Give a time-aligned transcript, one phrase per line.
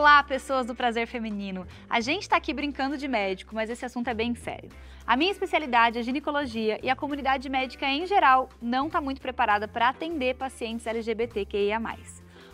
[0.00, 1.66] Olá, pessoas do Prazer Feminino.
[1.86, 4.70] A gente está aqui brincando de médico, mas esse assunto é bem sério.
[5.06, 9.68] A minha especialidade é ginecologia e a comunidade médica em geral não está muito preparada
[9.68, 11.78] para atender pacientes LGBTQIA+.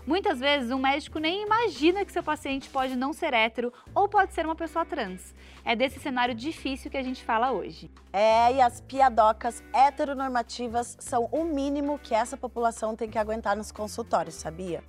[0.04, 4.34] Muitas vezes um médico nem imagina que seu paciente pode não ser hétero ou pode
[4.34, 5.32] ser uma pessoa trans.
[5.64, 7.88] É desse cenário difícil que a gente fala hoje.
[8.12, 13.70] É, e as piadocas heteronormativas são o mínimo que essa população tem que aguentar nos
[13.70, 14.82] consultórios, sabia?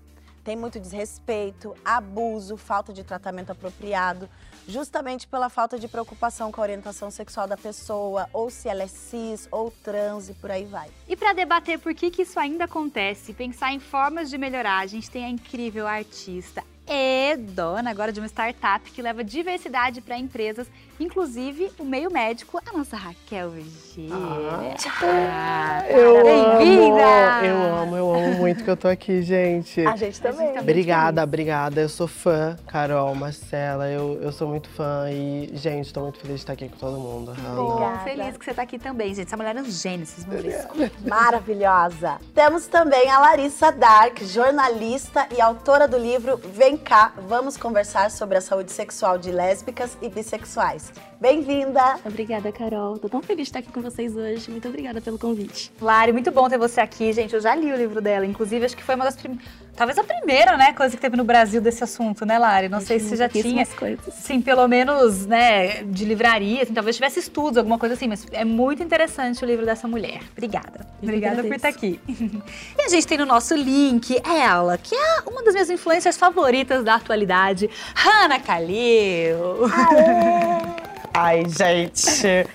[0.47, 4.29] Tem muito desrespeito, abuso, falta de tratamento apropriado,
[4.65, 8.87] justamente pela falta de preocupação com a orientação sexual da pessoa, ou se ela é
[8.87, 10.89] cis ou trans e por aí vai.
[11.05, 14.79] E para debater por que, que isso ainda acontece e pensar em formas de melhorar,
[14.79, 19.99] a gente tem a incrível artista e dona agora de uma startup que leva diversidade
[19.99, 20.67] para empresas,
[20.99, 23.53] inclusive o meio médico, a nossa Raquel
[23.95, 24.07] G.
[24.11, 27.03] Ah, Eu Bem-vinda!
[27.03, 29.85] amo, eu amo, eu amo muito que eu tô aqui, gente.
[29.85, 30.53] A gente também.
[30.53, 31.81] tá Obrigada, obrigada.
[31.81, 36.35] Eu sou fã, Carol, Marcela, eu, eu sou muito fã e, gente, tô muito feliz
[36.35, 37.31] de estar aqui com todo mundo.
[37.31, 38.03] Obrigada.
[38.03, 39.27] feliz que você tá aqui também, gente.
[39.27, 40.67] Essa mulher é um gênio, vocês vão ver isso.
[41.07, 42.17] Maravilhosa.
[42.33, 48.37] Temos também a Larissa Dark, jornalista e autora do livro Vem cá, vamos conversar sobre
[48.37, 50.86] a saúde sexual de lésbicas e bissexuais.
[51.19, 51.97] Bem-vinda!
[52.05, 52.99] Obrigada, Carol.
[52.99, 54.51] Tô tão feliz de estar aqui com vocês hoje.
[54.51, 55.71] Muito obrigada pelo convite.
[55.81, 57.33] Lari, muito bom ter você aqui, gente.
[57.33, 59.43] Eu já li o livro dela, inclusive acho que foi uma das primeiras,
[59.75, 62.69] talvez a primeira, né, coisa que teve no Brasil desse assunto, né, Lari?
[62.69, 64.13] Não sei se você já tinha, coisas.
[64.13, 68.45] sim, pelo menos, né, de livraria, assim, talvez tivesse estudos, alguma coisa assim, mas é
[68.45, 70.21] muito interessante o livro dessa mulher.
[70.33, 70.85] Obrigada.
[71.01, 71.99] Eu Obrigada por estar aqui.
[72.07, 76.83] e a gente tem no nosso link ela, que é uma das minhas influências favoritas
[76.83, 79.67] da atualidade, Hannah Kalil.
[81.19, 82.47] Ai, gente,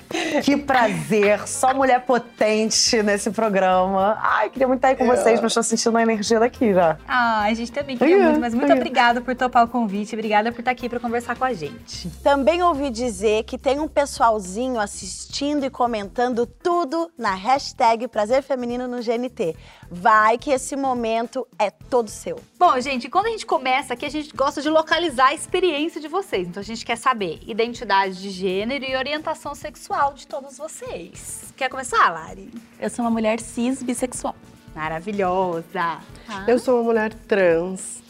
[0.45, 1.49] que prazer.
[1.49, 4.17] Só mulher potente nesse programa.
[4.23, 6.97] Ai, queria muito estar aí com vocês, mas tô sentindo a energia daqui já.
[7.09, 8.77] Ah, a gente também queria muito, mas muito ai.
[8.77, 12.09] obrigada por topar o convite, obrigada por estar aqui para conversar com a gente.
[12.23, 18.87] Também ouvi dizer que tem um pessoalzinho assistindo e comentando tudo na hashtag Prazer Feminino
[18.87, 19.57] no GNT.
[19.91, 22.39] Vai que esse momento é todo seu.
[22.61, 26.07] Bom, gente, quando a gente começa aqui, a gente gosta de localizar a experiência de
[26.07, 26.47] vocês.
[26.47, 31.53] Então a gente quer saber identidade de gênero e orientação sexual de todos vocês.
[31.57, 32.53] Quer começar, Lari?
[32.79, 34.35] Eu sou uma mulher cis bissexual.
[34.75, 36.01] Maravilhosa.
[36.47, 38.03] Eu sou uma mulher trans.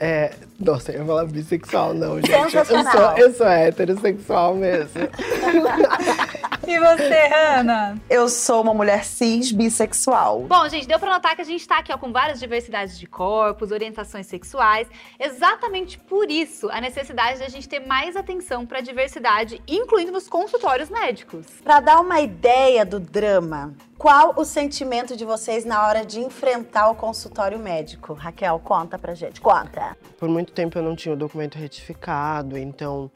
[0.00, 2.32] É, nossa, eu ia falar bissexual, não, gente.
[2.32, 4.92] Eu sou, eu sou heterossexual mesmo.
[6.72, 8.00] E você, Ana?
[8.08, 10.40] Eu sou uma mulher cis bissexual.
[10.44, 13.06] Bom, gente, deu pra notar que a gente tá aqui ó, com várias diversidades de
[13.06, 14.88] corpos, orientações sexuais.
[15.20, 20.30] Exatamente por isso, a necessidade de a gente ter mais atenção pra diversidade, incluindo nos
[20.30, 21.44] consultórios médicos.
[21.62, 26.88] Para dar uma ideia do drama, qual o sentimento de vocês na hora de enfrentar
[26.88, 28.14] o consultório médico?
[28.14, 29.42] Raquel, conta pra gente.
[29.42, 29.94] Conta.
[30.18, 33.10] Por muito tempo eu não tinha o documento retificado, então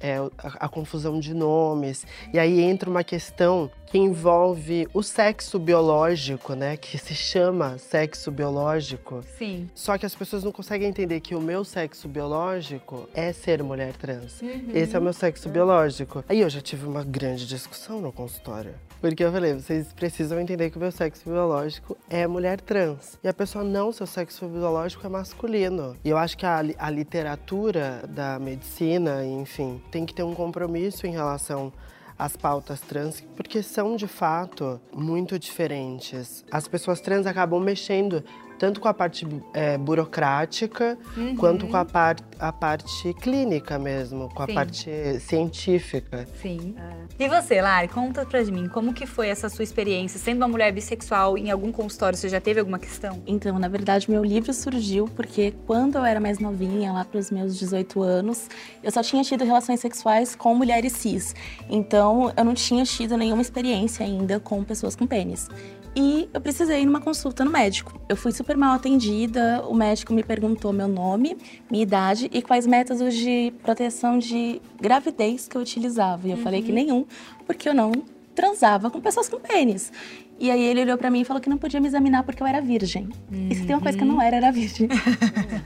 [0.00, 2.06] é, a, a confusão de nomes.
[2.32, 6.76] E aí entra uma questão que envolve o sexo biológico, né?
[6.76, 9.22] Que se chama sexo biológico.
[9.38, 9.68] Sim.
[9.74, 13.96] Só que as pessoas não conseguem entender que o meu sexo biológico é ser mulher
[13.96, 14.42] trans.
[14.74, 16.22] Esse é o meu sexo biológico.
[16.28, 18.74] Aí eu já tive uma grande discussão no consultório.
[19.00, 23.16] Porque eu falei, vocês precisam entender que o meu sexo biológico é mulher trans.
[23.22, 25.96] E a pessoa, não, seu sexo biológico é masculino.
[26.04, 31.06] E eu acho que a, a literatura da medicina, enfim, tem que ter um compromisso
[31.06, 31.72] em relação
[32.18, 36.44] às pautas trans, porque são de fato muito diferentes.
[36.50, 38.24] As pessoas trans acabam mexendo
[38.58, 40.98] tanto com a parte é, burocrática,
[41.38, 44.54] quanto com a, par a parte clínica mesmo, com a Sim.
[44.54, 46.26] parte científica.
[46.40, 46.74] Sim.
[47.18, 50.72] E você, Lari, conta pra mim, como que foi essa sua experiência sendo uma mulher
[50.72, 52.16] bissexual em algum consultório?
[52.16, 53.22] Você já teve alguma questão?
[53.26, 57.30] Então, na verdade, meu livro surgiu porque quando eu era mais novinha, lá para os
[57.30, 58.48] meus 18 anos,
[58.82, 61.34] eu só tinha tido relações sexuais com mulheres cis.
[61.68, 65.48] Então, eu não tinha tido nenhuma experiência ainda com pessoas com pênis.
[65.96, 68.00] E eu precisei ir numa consulta no médico.
[68.08, 71.36] Eu fui super mal atendida, o médico me perguntou meu nome,
[71.70, 76.28] minha idade e quais métodos de proteção de gravidez que eu utilizava.
[76.28, 77.04] E eu falei que nenhum,
[77.46, 77.92] porque eu não
[78.34, 79.92] transava com pessoas com pênis.
[80.40, 82.46] E aí ele olhou pra mim e falou que não podia me examinar porque eu
[82.46, 83.08] era virgem.
[83.50, 84.88] E se tem uma coisa que eu não era, era virgem.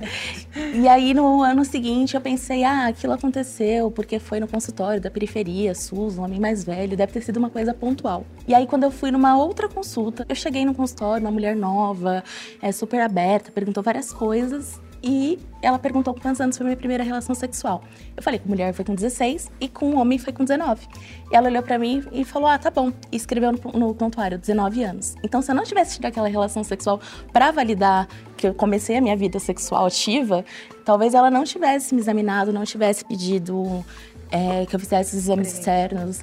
[0.74, 5.10] e aí no ano seguinte eu pensei, ah, aquilo aconteceu porque foi no consultório da
[5.10, 8.24] periferia, SUS, um homem mais velho, deve ter sido uma coisa pontual.
[8.48, 12.24] E aí quando eu fui numa outra consulta, eu cheguei no consultório, uma mulher nova,
[12.60, 14.80] é, super aberta, perguntou várias coisas.
[15.02, 17.82] E ela perguntou quantos anos foi minha primeira relação sexual.
[18.16, 20.87] Eu falei que mulher foi com 16 e com homem foi com 19.
[21.31, 22.93] E ela olhou pra mim e falou: Ah, tá bom.
[23.10, 25.14] E escreveu no, no prontuário 19 anos.
[25.22, 27.00] Então, se eu não tivesse tido aquela relação sexual
[27.32, 28.06] pra validar
[28.37, 30.44] que eu comecei a minha vida sexual ativa,
[30.84, 33.84] talvez ela não tivesse me examinado, não tivesse pedido
[34.31, 36.20] é, que eu fizesse os exames externos.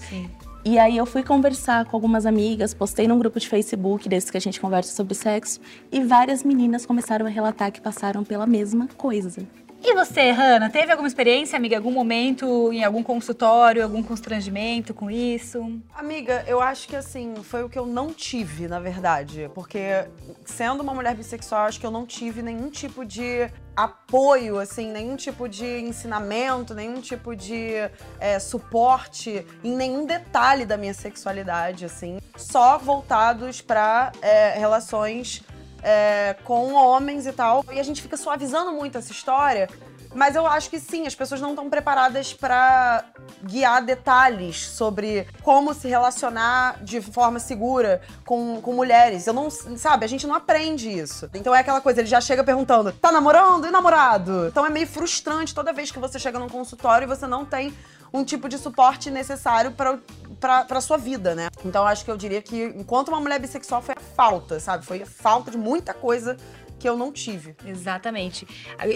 [0.63, 4.37] E aí eu fui conversar com algumas amigas, postei num grupo de Facebook, desses que
[4.37, 5.59] a gente conversa sobre sexo,
[5.89, 9.47] e várias meninas começaram a relatar que passaram pela mesma coisa.
[9.81, 15.09] E você, Hanna, teve alguma experiência, amiga, algum momento em algum consultório, algum constrangimento com
[15.09, 15.81] isso?
[15.95, 19.49] Amiga, eu acho que assim, foi o que eu não tive, na verdade.
[19.55, 20.05] Porque
[20.45, 25.15] sendo uma mulher bissexual, acho que eu não tive nenhum tipo de apoio, assim, nenhum
[25.15, 27.75] tipo de ensinamento, nenhum tipo de
[28.19, 32.19] é, suporte em nenhum detalhe da minha sexualidade, assim.
[32.35, 35.41] Só voltados pra é, relações
[35.83, 37.63] é, com homens e tal.
[37.71, 39.69] E a gente fica suavizando muito essa história.
[40.13, 43.03] Mas eu acho que sim, as pessoas não estão preparadas para
[43.43, 49.27] guiar detalhes sobre como se relacionar de forma segura com, com mulheres.
[49.27, 51.29] Eu não, sabe, a gente não aprende isso.
[51.33, 54.47] Então é aquela coisa, ele já chega perguntando: tá namorando e namorado?
[54.47, 57.73] Então é meio frustrante toda vez que você chega num consultório e você não tem
[58.11, 61.49] um tipo de suporte necessário para sua vida, né?
[61.63, 64.85] Então acho que eu diria que, enquanto uma mulher bissexual, foi a falta, sabe?
[64.85, 66.35] Foi a falta de muita coisa
[66.79, 67.55] que eu não tive.
[67.65, 68.47] Exatamente.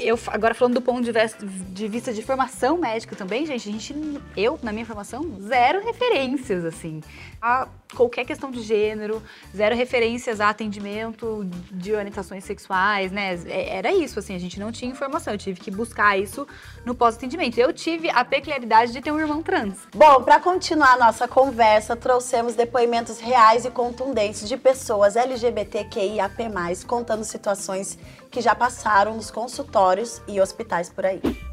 [0.01, 3.95] Eu, agora falando do ponto de vista, de formação médica também, gente, a gente,
[4.35, 7.01] eu, na minha formação, zero referências, assim,
[7.43, 9.21] a qualquer questão de gênero,
[9.53, 13.37] zero referências a atendimento de orientações sexuais, né?
[13.45, 16.47] É, era isso, assim, a gente não tinha informação, eu tive que buscar isso
[16.85, 17.57] no pós-atendimento.
[17.57, 19.75] Eu tive a peculiaridade de ter um irmão trans.
[19.93, 26.49] Bom, para continuar a nossa conversa, trouxemos depoimentos reais e contundentes de pessoas LGBTQIAP+,
[26.87, 27.99] contando situações
[28.31, 31.52] que já passaram nos consultórios e hospitais por aí.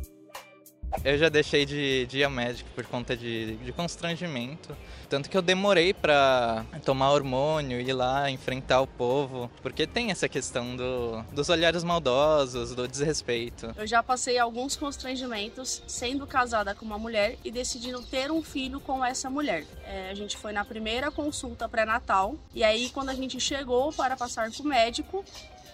[1.05, 4.77] Eu já deixei de, de ir ao médico por conta de, de constrangimento.
[5.09, 9.51] Tanto que eu demorei para tomar hormônio, ir lá enfrentar o povo.
[9.63, 13.75] Porque tem essa questão do, dos olhares maldosos, do desrespeito.
[13.77, 18.81] Eu já passei alguns constrangimentos sendo casada com uma mulher e decidindo ter um filho
[18.81, 19.65] com essa mulher.
[19.85, 22.37] É, a gente foi na primeira consulta pré-natal.
[22.55, 25.25] E aí, quando a gente chegou para passar com o médico,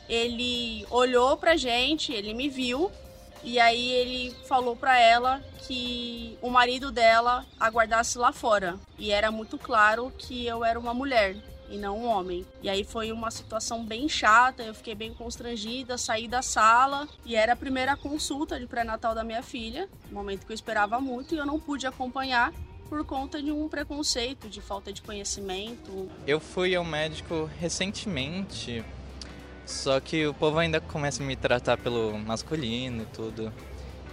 [0.08, 2.90] ele olhou pra gente, ele me viu
[3.46, 8.74] e aí ele falou para ela que o marido dela aguardasse lá fora.
[8.98, 11.36] E era muito claro que eu era uma mulher
[11.70, 12.44] e não um homem.
[12.60, 17.36] E aí foi uma situação bem chata, eu fiquei bem constrangida, saí da sala e
[17.36, 21.38] era a primeira consulta de pré-natal da minha filha, momento que eu esperava muito e
[21.38, 22.52] eu não pude acompanhar
[22.88, 26.08] por conta de um preconceito, de falta de conhecimento.
[26.26, 28.84] Eu fui ao médico recentemente
[29.66, 33.52] só que o povo ainda começa a me tratar pelo masculino e tudo.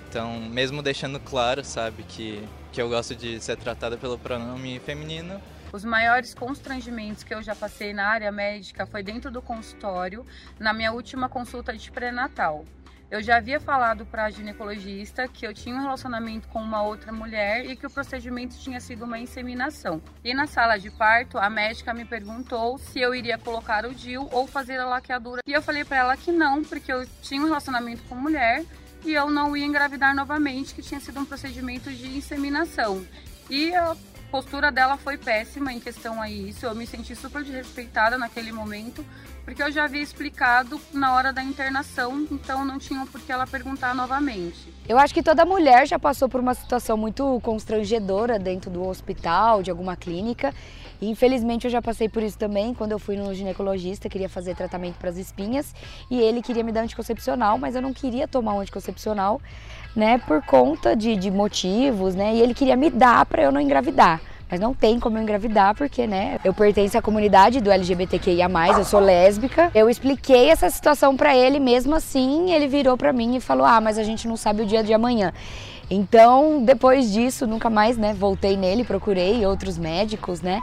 [0.09, 5.39] Então, mesmo deixando claro, sabe, que, que eu gosto de ser tratada pelo pronome feminino.
[5.71, 10.25] Os maiores constrangimentos que eu já passei na área médica foi dentro do consultório,
[10.59, 12.65] na minha última consulta de pré-natal.
[13.13, 17.11] Eu já havia falado para a ginecologista que eu tinha um relacionamento com uma outra
[17.11, 20.01] mulher e que o procedimento tinha sido uma inseminação.
[20.23, 24.27] E na sala de parto, a médica me perguntou se eu iria colocar o DIU
[24.31, 25.43] ou fazer a laqueadura.
[25.45, 28.65] E eu falei para ela que não, porque eu tinha um relacionamento com mulher
[29.05, 33.05] e eu não ia engravidar novamente, que tinha sido um procedimento de inseminação.
[33.47, 33.95] E a
[34.33, 36.65] postura dela foi péssima em questão a isso.
[36.65, 39.05] Eu me senti super desrespeitada naquele momento,
[39.45, 43.45] porque eu já havia explicado na hora da internação, então não tinha por que ela
[43.45, 44.73] perguntar novamente.
[44.89, 49.61] Eu acho que toda mulher já passou por uma situação muito constrangedora dentro do hospital,
[49.61, 50.51] de alguma clínica.
[50.99, 54.95] Infelizmente eu já passei por isso também quando eu fui no ginecologista, queria fazer tratamento
[54.95, 55.75] para as espinhas
[56.09, 59.39] e ele queria me dar anticoncepcional, mas eu não queria tomar um anticoncepcional,
[59.95, 63.61] né, por conta de, de motivos, né, e ele queria me dar para eu não
[63.61, 64.19] engravidar.
[64.49, 68.47] Mas não tem como eu engravidar, porque, né, eu pertenço à comunidade do LGBTQIA+,
[68.77, 69.71] eu sou lésbica.
[69.73, 73.81] Eu expliquei essa situação para ele, mesmo assim, ele virou para mim e falou: "Ah,
[73.81, 75.33] mas a gente não sabe o dia de amanhã".
[75.89, 80.59] Então, depois disso, nunca mais, né, voltei nele, procurei outros médicos, né?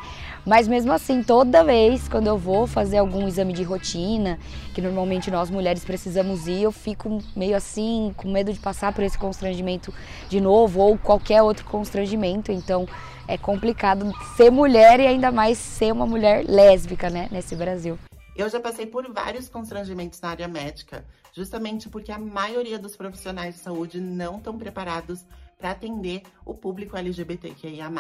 [0.47, 4.39] Mas mesmo assim, toda vez quando eu vou fazer algum exame de rotina,
[4.75, 9.05] que normalmente nós mulheres precisamos ir, eu fico meio assim, com medo de passar por
[9.05, 9.93] esse constrangimento
[10.29, 12.51] de novo ou qualquer outro constrangimento.
[12.51, 12.89] Então,
[13.29, 17.99] é complicado ser mulher e ainda mais ser uma mulher lésbica, né, nesse Brasil.
[18.35, 23.57] Eu já passei por vários constrangimentos na área médica, justamente porque a maioria dos profissionais
[23.57, 25.25] de saúde não estão preparados
[25.61, 27.91] para atender o público LGBTQIA+.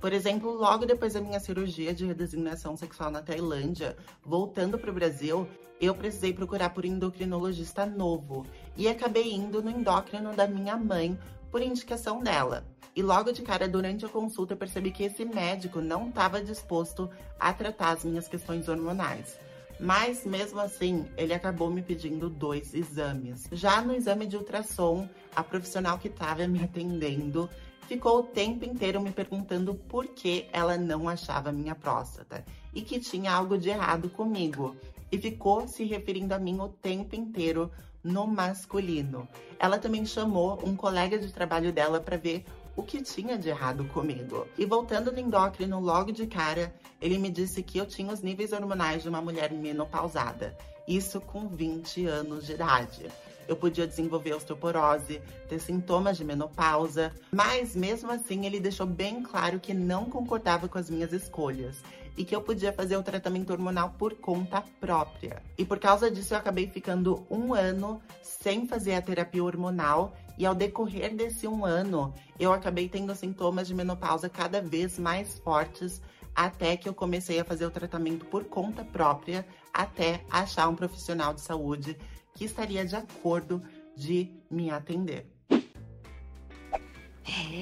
[0.00, 4.94] Por exemplo, logo depois da minha cirurgia de redesignação sexual na Tailândia, voltando para o
[4.94, 5.46] Brasil,
[5.80, 8.46] eu precisei procurar por endocrinologista novo
[8.76, 11.18] e acabei indo no endócrino da minha mãe
[11.50, 12.64] por indicação dela.
[12.94, 17.10] E logo de cara, durante a consulta, eu percebi que esse médico não estava disposto
[17.38, 19.38] a tratar as minhas questões hormonais.
[19.78, 23.46] Mas mesmo assim, ele acabou me pedindo dois exames.
[23.52, 27.48] Já no exame de ultrassom, a profissional que estava me atendendo
[27.86, 32.44] ficou o tempo inteiro me perguntando por que ela não achava minha próstata
[32.74, 34.76] e que tinha algo de errado comigo.
[35.10, 37.70] E ficou se referindo a mim o tempo inteiro
[38.04, 39.26] no masculino.
[39.58, 42.44] Ela também chamou um colega de trabalho dela para ver
[42.76, 44.46] o que tinha de errado comigo.
[44.56, 48.52] E voltando no endócrino logo de cara, ele me disse que eu tinha os níveis
[48.52, 50.56] hormonais de uma mulher menopausada.
[50.86, 53.06] Isso com 20 anos de idade.
[53.48, 59.58] Eu podia desenvolver osteoporose, ter sintomas de menopausa, mas mesmo assim ele deixou bem claro
[59.58, 61.82] que não concordava com as minhas escolhas
[62.18, 65.40] e que eu podia fazer o tratamento hormonal por conta própria.
[65.56, 70.44] E por causa disso eu acabei ficando um ano sem fazer a terapia hormonal e
[70.44, 76.02] ao decorrer desse um ano, eu acabei tendo sintomas de menopausa cada vez mais fortes,
[76.34, 81.34] até que eu comecei a fazer o tratamento por conta própria, até achar um profissional
[81.34, 81.96] de saúde
[82.38, 83.60] que estaria de acordo
[83.96, 85.26] de me atender.
[85.50, 85.58] É,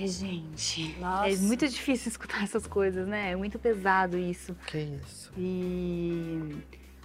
[0.07, 0.95] gente.
[1.01, 1.31] Nossa.
[1.31, 3.33] É muito difícil escutar essas coisas, né?
[3.33, 4.55] É muito pesado isso.
[4.67, 5.33] Que isso.
[5.37, 6.57] E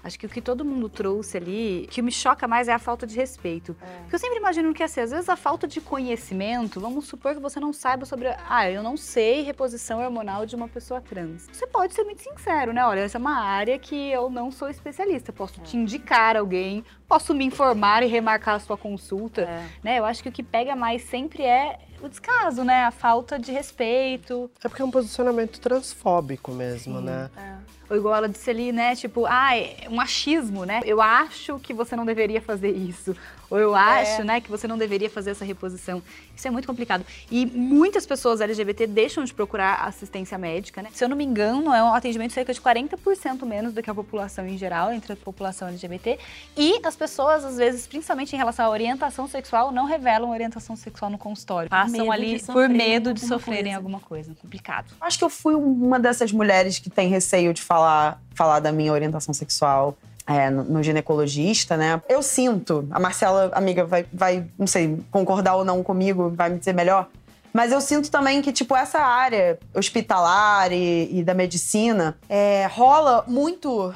[0.03, 3.05] Acho que o que todo mundo trouxe ali, que me choca mais é a falta
[3.05, 3.75] de respeito.
[3.81, 3.99] É.
[4.01, 7.39] Porque eu sempre imagino que, assim, às vezes a falta de conhecimento, vamos supor que
[7.39, 8.29] você não saiba sobre.
[8.49, 11.47] Ah, eu não sei reposição hormonal de uma pessoa trans.
[11.51, 12.85] Você pode ser muito sincero, né?
[12.85, 15.31] Olha, essa é uma área que eu não sou especialista.
[15.31, 15.63] Posso é.
[15.63, 19.41] te indicar alguém, posso me informar e remarcar a sua consulta.
[19.41, 19.67] É.
[19.83, 19.99] Né?
[19.99, 22.85] Eu acho que o que pega mais sempre é o descaso, né?
[22.85, 24.49] A falta de respeito.
[24.63, 27.29] É porque é um posicionamento transfóbico mesmo, Sim, né?
[27.37, 27.55] É.
[27.89, 28.95] Ou igual ela disse ali, né?
[28.95, 30.81] Tipo, ah, é um achismo, né?
[30.85, 33.15] Eu acho que você não deveria fazer isso.
[33.51, 34.23] Ou eu acho, é.
[34.23, 36.01] né, que você não deveria fazer essa reposição.
[36.33, 37.05] Isso é muito complicado.
[37.29, 40.89] E muitas pessoas LGBT deixam de procurar assistência médica, né?
[40.93, 43.93] Se eu não me engano, é um atendimento cerca de 40% menos do que a
[43.93, 46.17] população em geral, entre a população LGBT.
[46.55, 51.11] E as pessoas, às vezes, principalmente em relação à orientação sexual, não revelam orientação sexual
[51.11, 51.69] no consultório.
[51.69, 53.77] Passam medo ali por medo de sofrerem coisa.
[53.77, 54.33] alguma coisa.
[54.41, 54.93] Complicado.
[55.01, 58.93] Acho que eu fui uma dessas mulheres que tem receio de falar, falar da minha
[58.93, 59.97] orientação sexual
[60.27, 62.01] é, no, ginecologista, né?
[62.07, 66.59] Eu sinto, a Marcela, amiga, vai, vai, não sei, concordar ou não comigo, vai me
[66.59, 67.07] dizer melhor.
[67.53, 73.25] Mas eu sinto também que, tipo, essa área hospitalar e, e da medicina é, rola
[73.27, 73.93] muito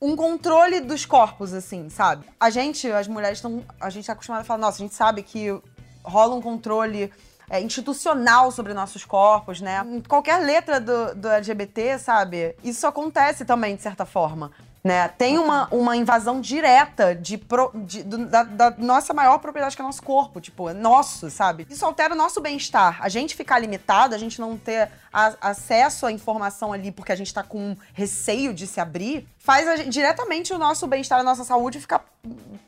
[0.00, 2.26] um controle dos corpos, assim, sabe?
[2.38, 3.64] A gente, as mulheres estão.
[3.80, 5.48] A gente tá acostumada a falar, nossa, a gente sabe que
[6.04, 7.12] rola um controle
[7.48, 9.84] é, institucional sobre nossos corpos, né?
[9.86, 12.56] Em qualquer letra do, do LGBT, sabe?
[12.62, 14.50] Isso acontece também, de certa forma.
[14.84, 15.06] Né?
[15.06, 19.84] Tem uma, uma invasão direta de, pro, de da, da, nossa maior propriedade, que é
[19.84, 20.40] nosso corpo.
[20.40, 21.68] Tipo, é nosso, sabe?
[21.70, 22.98] Isso altera o nosso bem-estar.
[23.00, 27.16] A gente ficar limitado, a gente não ter a, acesso à informação ali porque a
[27.16, 31.44] gente tá com receio de se abrir, faz a, diretamente o nosso bem-estar, a nossa
[31.44, 32.04] saúde ficar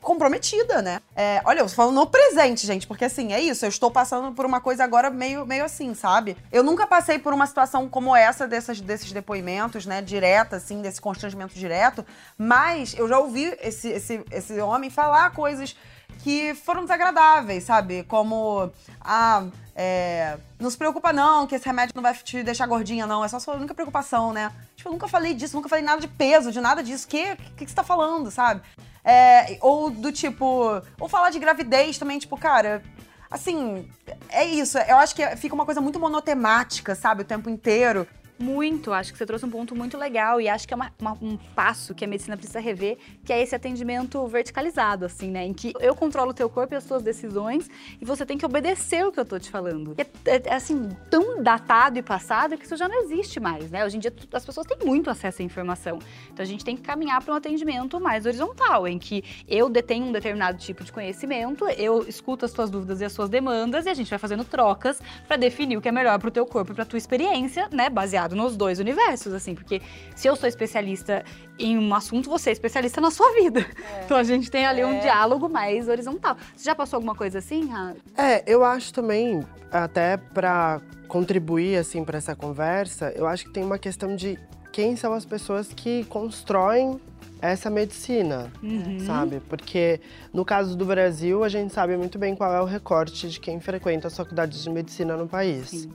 [0.01, 1.01] comprometida, né?
[1.15, 3.65] É, olha, eu tô falando no presente, gente, porque assim, é isso.
[3.65, 6.37] Eu estou passando por uma coisa agora meio, meio assim, sabe?
[6.51, 10.01] Eu nunca passei por uma situação como essa dessas, desses depoimentos, né?
[10.01, 12.05] Direta, assim, desse constrangimento direto.
[12.37, 15.75] Mas eu já ouvi esse, esse, esse homem falar coisas
[16.23, 18.03] que foram desagradáveis, sabe?
[18.03, 19.45] Como, ah,
[19.75, 23.23] é, não se preocupa não, que esse remédio não vai te deixar gordinha, não.
[23.23, 24.51] É só a sua única preocupação, né?
[24.75, 27.07] Tipo, eu nunca falei disso, nunca falei nada de peso, de nada disso.
[27.07, 28.61] Que, que, que você tá falando, sabe?
[29.03, 30.81] É, ou do tipo.
[30.99, 32.81] Ou falar de gravidez também, tipo, cara.
[33.29, 33.89] Assim,
[34.29, 34.77] é isso.
[34.77, 37.23] Eu acho que fica uma coisa muito monotemática, sabe?
[37.23, 38.07] O tempo inteiro.
[38.37, 41.17] Muito, acho que você trouxe um ponto muito legal e acho que é uma- uma-
[41.21, 45.45] um passo que a medicina precisa rever, que é esse atendimento verticalizado, assim, né?
[45.45, 48.45] Em que eu controlo o teu corpo e as suas decisões e você tem que
[48.45, 49.95] obedecer o que eu tô te falando.
[49.97, 50.01] É,
[50.35, 53.85] é- é, assim, tão datado e passado que isso já não existe mais, né?
[53.85, 55.99] Hoje em dia as pessoas têm muito acesso à informação.
[56.33, 60.07] Então a gente tem que caminhar para um atendimento mais horizontal, em que eu detenho
[60.07, 63.89] um determinado tipo de conhecimento, eu escuto as tuas dúvidas e as suas demandas e
[63.89, 66.75] a gente vai fazendo trocas para definir o que é melhor pro teu corpo e
[66.75, 69.81] pra tua experiência, né, baseado nos dois universos, assim, porque
[70.15, 71.23] se eu sou especialista
[71.59, 73.65] em um assunto, você é especialista na sua vida.
[74.05, 74.99] Então a gente tem ali um É.
[74.99, 76.37] diálogo mais horizontal.
[76.55, 77.69] Você já passou alguma coisa assim?
[78.17, 79.41] É, eu acho também,
[79.71, 84.39] até pra contribuir assim para essa conversa, eu acho que tem uma questão de
[84.71, 86.99] quem são as pessoas que constroem
[87.41, 88.99] essa medicina, Uhum.
[89.05, 89.39] sabe?
[89.47, 89.99] Porque
[90.33, 93.59] no caso do Brasil, a gente sabe muito bem qual é o recorte de quem
[93.59, 95.87] frequenta as faculdades de medicina no país.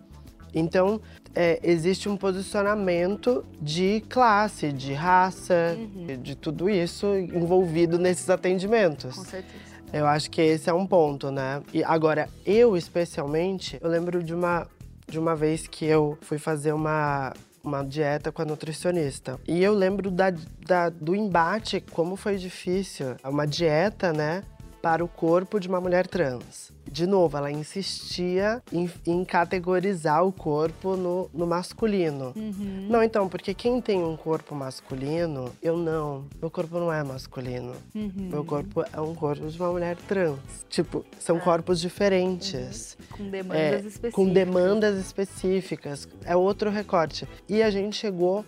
[0.55, 1.01] Então,
[1.35, 5.77] é, existe um posicionamento de classe, de raça,
[6.07, 9.17] de, de tudo isso envolvido nesses atendimentos.
[9.17, 9.71] Com certeza.
[9.93, 11.63] Eu acho que esse é um ponto, né?
[11.75, 14.67] E agora, eu especialmente, eu lembro de uma,
[15.09, 19.39] de uma vez que eu fui fazer uma, uma dieta com a nutricionista.
[19.49, 20.33] E eu lembro da,
[20.65, 23.17] da- do embate, como foi difícil.
[23.25, 24.43] Uma dieta, né?
[24.83, 26.73] Para o corpo de uma mulher trans.
[26.91, 32.33] De novo, ela insistia em, em categorizar o corpo no, no masculino.
[32.35, 32.87] Uhum.
[32.89, 36.25] Não, então, porque quem tem um corpo masculino, eu não.
[36.41, 37.75] Meu corpo não é masculino.
[37.95, 38.11] Uhum.
[38.17, 40.39] Meu corpo é um corpo de uma mulher trans.
[40.69, 42.97] Tipo, são corpos diferentes.
[43.11, 44.15] Com demandas É, específicas.
[44.15, 46.09] com demandas específicas.
[46.25, 47.29] É outro recorte.
[47.49, 48.45] E a gente chegou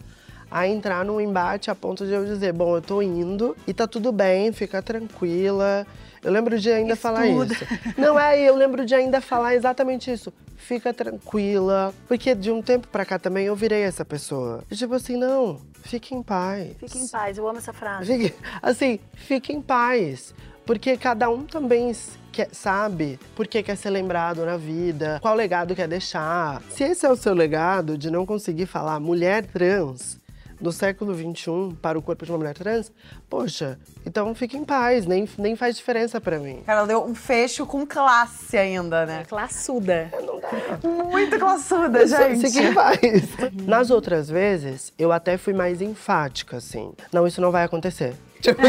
[0.52, 3.86] a entrar num embate a ponto de eu dizer, bom, eu tô indo e tá
[3.86, 5.86] tudo bem, fica tranquila.
[6.22, 7.54] Eu lembro de ainda falar Estuda.
[7.54, 7.66] isso.
[7.98, 10.32] Não é, eu lembro de ainda falar exatamente isso.
[10.56, 11.92] Fica tranquila.
[12.06, 14.62] Porque de um tempo pra cá também eu virei essa pessoa.
[14.70, 16.76] E tipo assim, não, fique em paz.
[16.78, 18.06] Fique em paz, eu amo essa frase.
[18.06, 20.32] Fique, assim, fique em paz.
[20.64, 21.92] Porque cada um também
[22.30, 26.62] quer- sabe por que quer ser lembrado na vida, qual legado quer deixar.
[26.70, 30.20] Se esse é o seu legado de não conseguir falar mulher trans
[30.62, 32.92] do século XXI para o corpo de uma mulher trans,
[33.28, 36.62] poxa, então fique em paz, nem, nem faz diferença pra mim.
[36.64, 39.24] Cara, ela deu um fecho com classe ainda, né?
[39.28, 40.10] Classuda.
[41.10, 42.48] Muito classuda, gente.
[42.48, 42.98] Fique em paz.
[43.66, 46.92] Nas outras vezes, eu até fui mais enfática, assim.
[47.12, 48.14] Não, isso não vai acontecer.
[48.42, 48.60] Tipo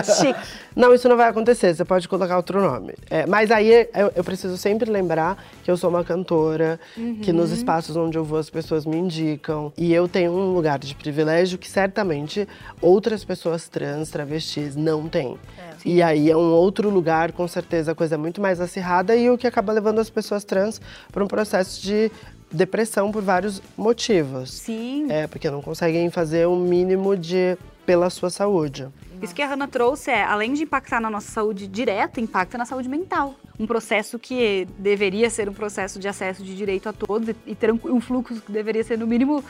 [0.00, 0.34] assim,
[0.74, 2.94] Não, isso não vai acontecer, você pode colocar outro nome.
[3.08, 6.80] É, mas aí eu, eu preciso sempre lembrar que eu sou uma cantora,
[7.22, 9.72] que nos espaços onde eu vou as pessoas me indicam.
[9.76, 12.48] E eu tenho um lugar de privilégio que certamente
[12.80, 15.38] outras pessoas trans, travestis, não têm.
[15.84, 19.30] E aí é um outro lugar, com certeza, a coisa é muito mais acirrada e
[19.30, 20.80] o que acaba levando as pessoas trans
[21.12, 22.10] para um processo de
[22.50, 24.50] depressão por vários motivos.
[24.50, 25.06] Sim.
[25.10, 28.88] É, porque não conseguem fazer o mínimo de pela sua saúde.
[29.22, 32.64] Isso que a Hannah trouxe é, além de impactar na nossa saúde direta, impacta na
[32.64, 33.34] saúde mental.
[33.58, 37.72] Um processo que deveria ser um processo de acesso de direito a todos e, ter
[37.72, 39.42] um fluxo que deveria ser, no mínimo,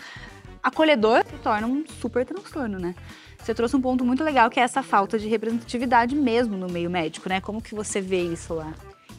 [0.63, 2.95] acolhedor, se torna um super transtorno, né?
[3.39, 6.89] Você trouxe um ponto muito legal, que é essa falta de representatividade mesmo no meio
[6.89, 7.41] médico, né?
[7.41, 8.73] Como que você vê isso lá?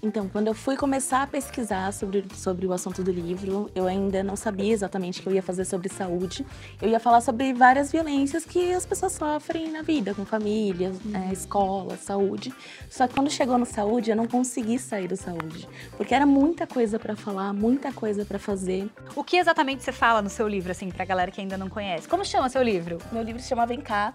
[0.05, 4.21] Então, quando eu fui começar a pesquisar sobre, sobre o assunto do livro, eu ainda
[4.21, 6.45] não sabia exatamente o que eu ia fazer sobre saúde.
[6.79, 11.33] Eu ia falar sobre várias violências que as pessoas sofrem na vida, com família, é,
[11.33, 12.53] escola, saúde.
[12.87, 16.67] Só que quando chegou no saúde, eu não consegui sair do saúde, porque era muita
[16.67, 18.87] coisa para falar, muita coisa para fazer.
[19.15, 22.07] O que exatamente você fala no seu livro, assim, pra galera que ainda não conhece?
[22.07, 22.99] Como chama seu livro?
[23.11, 24.13] Meu livro se chama Vem Cá.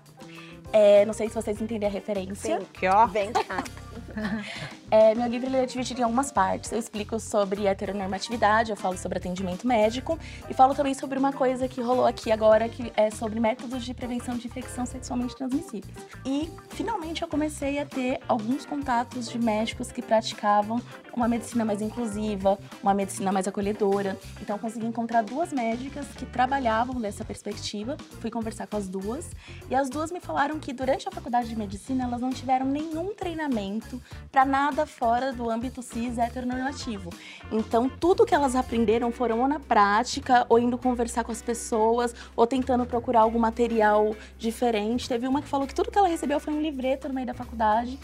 [0.73, 2.61] É, não sei se vocês entendem a referência.
[2.75, 3.09] Que ó.
[3.09, 3.65] Vem cá.
[4.93, 6.73] É, meu livro ele é dividido em algumas partes.
[6.73, 11.69] Eu explico sobre heteronormatividade, eu falo sobre atendimento médico e falo também sobre uma coisa
[11.69, 15.95] que rolou aqui agora, que é sobre métodos de prevenção de infecção sexualmente transmissíveis.
[16.27, 20.83] E finalmente eu comecei a ter alguns contatos de médicos que praticavam
[21.15, 24.19] uma medicina mais inclusiva, uma medicina mais acolhedora.
[24.41, 27.97] Então consegui encontrar duas médicas que trabalhavam dessa perspectiva.
[28.21, 29.31] Fui conversar com as duas
[29.71, 33.15] e as duas me falaram que durante a faculdade de medicina elas não tiveram nenhum
[33.15, 33.90] treinamento
[34.31, 37.11] para nada fora do âmbito cis heteronormativo.
[37.51, 42.15] Então, tudo que elas aprenderam foram ou na prática, ou indo conversar com as pessoas,
[42.37, 45.09] ou tentando procurar algum material diferente.
[45.09, 47.35] Teve uma que falou que tudo que ela recebeu foi um livreto no meio da
[47.35, 47.99] faculdade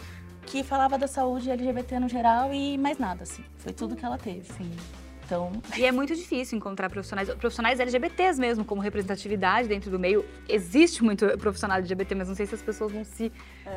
[0.47, 3.43] que falava da saúde LGBT no geral e mais nada, assim.
[3.57, 4.51] Foi tudo que ela teve.
[4.53, 4.71] Sim.
[5.27, 10.23] Então, E é muito difícil encontrar profissionais, profissionais LGBTs mesmo, como representatividade dentro do meio.
[10.47, 13.29] Existe muito profissional LGBT, mas não sei se as pessoas não se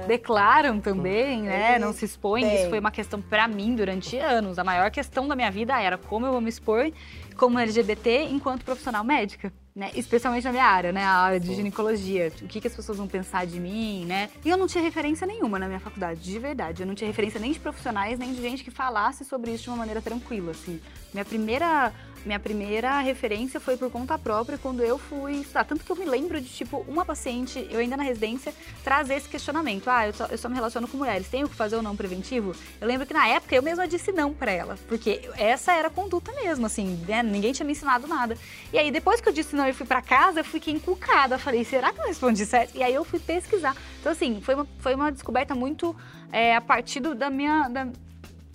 [0.07, 1.77] declaram também, né?
[1.79, 2.55] Não se expõem.
[2.55, 4.61] Isso foi uma questão pra mim durante anos.
[4.61, 6.91] A maior questão da minha vida era como eu vou me expor
[7.37, 9.53] como LGBT enquanto profissional médica.
[9.75, 9.91] Né?
[9.95, 11.05] Especialmente na minha área, né?
[11.05, 12.33] A área de ginecologia.
[12.43, 14.31] O que, que as pessoas vão pensar de mim, né?
[14.45, 16.83] E eu não tinha referência nenhuma na minha faculdade, de verdade.
[16.83, 19.71] Eu não tinha referência nem de profissionais, nem de gente que falasse sobre isso de
[19.71, 20.81] uma maneira tranquila, assim.
[21.13, 21.93] Minha primeira
[22.25, 25.65] minha primeira referência foi por conta própria quando eu fui estudar.
[25.65, 28.53] Tanto que eu me lembro de, tipo, uma paciente, eu ainda na residência,
[28.85, 29.89] trazer esse questionamento.
[29.89, 32.55] Ah, eu só, eu só me relaciono com mulheres, tenho que fazer ou não preventivo?
[32.81, 35.91] Eu lembro que na época eu mesma disse não pra ela, porque essa era a
[35.91, 37.23] conduta mesmo, assim, né?
[37.23, 38.37] Ninguém tinha me ensinado nada.
[38.73, 41.39] E aí, depois que eu disse não e fui pra casa, eu fiquei encucada.
[41.39, 42.75] Falei, será que eu respondi certo?
[42.75, 43.77] E aí eu fui pesquisar.
[44.01, 45.95] Então, assim, foi uma, foi uma descoberta muito
[46.33, 47.69] é, a partir do, da minha.
[47.69, 47.87] Da,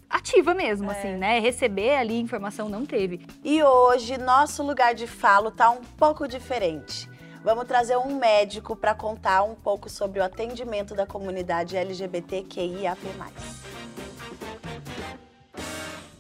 [0.10, 0.98] ativa mesmo, é.
[0.98, 1.40] assim, né?
[1.40, 3.26] Receber ali informação não teve.
[3.44, 7.10] E hoje, nosso lugar de falo tá um pouco diferente.
[7.44, 13.00] Vamos trazer um médico para contar um pouco sobre o atendimento da comunidade LGBTQIAP+.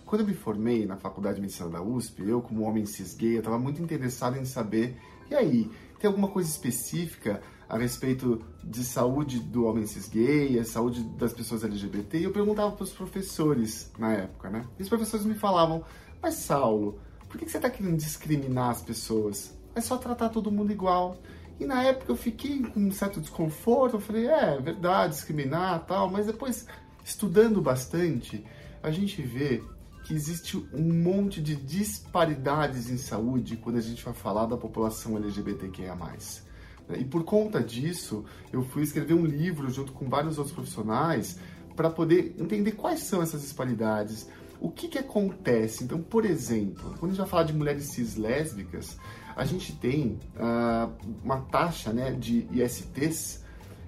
[0.05, 3.35] Quando eu me formei na Faculdade de Medicina da USP, eu como homem cis gay,
[3.35, 4.95] eu estava muito interessado em saber,
[5.31, 10.63] e aí, tem alguma coisa específica a respeito de saúde do homem cis gay, a
[10.63, 14.65] saúde das pessoas LGBT, e eu perguntava para os professores na época, né?
[14.77, 15.83] E os professores me falavam,
[16.21, 19.57] mas Saulo, por que você está querendo discriminar as pessoas?
[19.73, 21.17] É só tratar todo mundo igual.
[21.59, 25.83] E na época eu fiquei com um certo desconforto, eu falei, é, é verdade, discriminar
[25.85, 26.67] tal, mas depois,
[27.03, 28.45] estudando bastante,
[28.83, 29.63] a gente vê
[30.05, 35.17] que existe um monte de disparidades em saúde quando a gente vai falar da população
[35.17, 35.97] LGBTQIA+.
[36.95, 41.39] E por conta disso, eu fui escrever um livro junto com vários outros profissionais
[41.75, 45.83] para poder entender quais são essas disparidades, o que, que acontece.
[45.83, 48.99] Então, por exemplo, quando a gente vai falar de mulheres cis lésbicas,
[49.35, 53.43] a gente tem uh, uma taxa né, de ISTs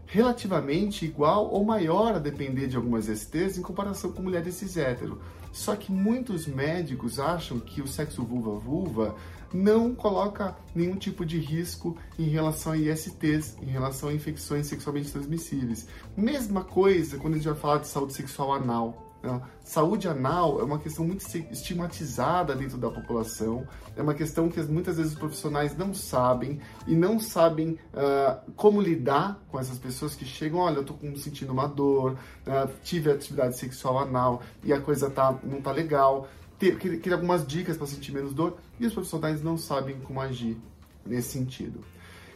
[0.07, 5.21] relativamente igual ou maior a depender de algumas STs em comparação com mulheres cis hétero.
[5.57, 9.15] Só que muitos médicos acham que o sexo vulva-vulva
[9.51, 15.11] não coloca nenhum tipo de risco em relação a ISTs, em relação a infecções sexualmente
[15.11, 15.87] transmissíveis.
[16.15, 19.06] Mesma coisa quando a gente vai falar de saúde sexual anal.
[19.63, 24.97] Saúde anal é uma questão muito estigmatizada dentro da população, é uma questão que muitas
[24.97, 30.25] vezes os profissionais não sabem e não sabem uh, como lidar com essas pessoas que
[30.25, 35.09] chegam, olha, eu tô sentindo uma dor, uh, tive atividade sexual anal e a coisa
[35.09, 36.27] tá, não tá legal.
[36.59, 38.57] Queria algumas dicas para sentir menos dor.
[38.79, 40.57] E os profissionais não sabem como agir
[41.05, 41.83] nesse sentido.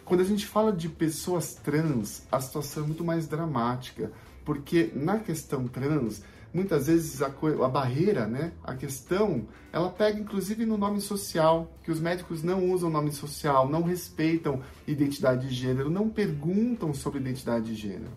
[0.06, 4.12] Quando a gente fala de pessoas trans, a situação é muito mais dramática,
[4.44, 6.22] porque na questão trans,
[6.54, 11.92] muitas vezes a, a, barreira, né, a questão, ela pega inclusive no nome social, que
[11.92, 17.66] os médicos não usam nome social, não respeitam identidade de gênero, não perguntam sobre identidade
[17.66, 18.12] de gênero.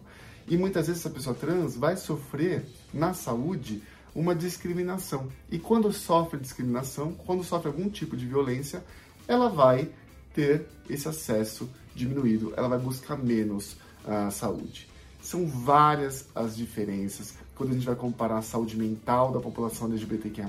[0.47, 3.83] E muitas vezes essa pessoa trans vai sofrer na saúde
[4.15, 5.29] uma discriminação.
[5.51, 8.85] E quando sofre discriminação, quando sofre algum tipo de violência,
[9.27, 9.91] ela vai
[10.35, 14.94] ter esse acesso diminuído, ela vai buscar menos a uh, saúde.
[15.25, 20.47] São várias as diferenças quando a gente vai comparar a saúde mental da população LGBTQIA+,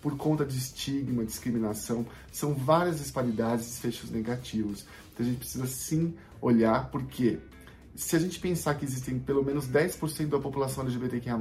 [0.00, 4.86] por conta de estigma, discriminação, são várias disparidades e desfechos negativos.
[5.12, 7.38] Então a gente precisa sim olhar, porque
[7.94, 11.36] se a gente pensar que existem pelo menos 10% da população LGBTQIA+,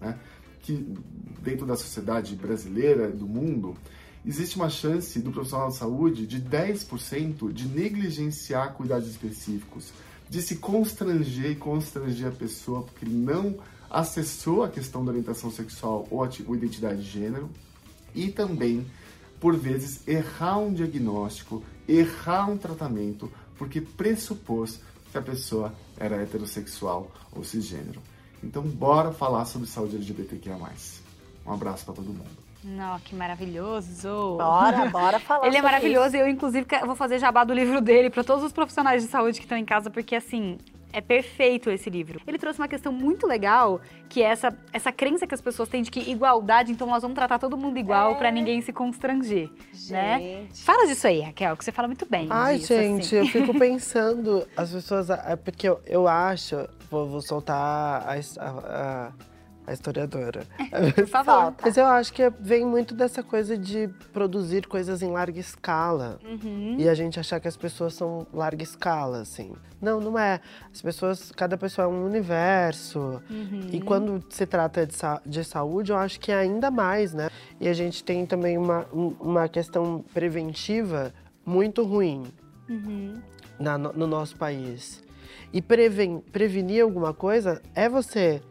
[0.00, 0.16] né,
[0.62, 0.94] que
[1.42, 3.76] dentro da sociedade brasileira, do mundo,
[4.24, 9.92] existe uma chance do profissional de saúde de 10% de negligenciar cuidados específicos,
[10.28, 13.56] de se constranger e constranger a pessoa porque não
[13.90, 17.48] acessou a questão da orientação sexual ou, a, identidade de gênero,
[18.14, 18.86] e também,
[19.40, 27.10] por vezes, errar um diagnóstico, errar um tratamento, porque pressupôs que a pessoa era heterossexual
[27.32, 28.02] ou cisgênero.
[28.42, 30.56] Então, bora falar sobre saúde LGBTQIA+.
[31.46, 32.47] Um abraço para todo mundo.
[32.62, 34.36] Não, que maravilhoso!
[34.36, 35.46] Bora, bora falar.
[35.46, 38.52] Ele é maravilhoso e eu, inclusive, vou fazer jabá do livro dele para todos os
[38.52, 40.58] profissionais de saúde que estão em casa, porque assim.
[40.90, 42.18] É perfeito esse livro.
[42.26, 45.82] Ele trouxe uma questão muito legal, que é essa, essa crença que as pessoas têm
[45.82, 48.14] de que igualdade, então nós vamos tratar todo mundo igual é.
[48.14, 49.68] para ninguém se constranger, né?
[49.74, 49.90] gente.
[49.90, 50.46] né?
[50.54, 52.26] Fala disso aí, Raquel, que você fala muito bem.
[52.30, 53.16] Ai, disso, gente, assim.
[53.16, 58.48] eu fico pensando, as pessoas, é porque eu, eu acho, vou, vou soltar a, a,
[58.48, 59.12] a
[59.72, 60.42] historiadora.
[60.94, 61.54] Por favor.
[61.62, 66.18] Mas eu acho que vem muito dessa coisa de produzir coisas em larga escala.
[66.24, 66.76] Uhum.
[66.78, 69.52] E a gente achar que as pessoas são larga escala, assim.
[69.80, 70.40] Não, não é.
[70.72, 73.22] As pessoas, cada pessoa é um universo.
[73.30, 73.68] Uhum.
[73.72, 77.28] E quando se trata de, de saúde, eu acho que é ainda mais, né?
[77.60, 81.12] E a gente tem também uma, uma questão preventiva
[81.44, 82.24] muito ruim
[82.68, 83.14] uhum.
[83.58, 85.02] na, no nosso país.
[85.52, 88.42] E preven, prevenir alguma coisa é você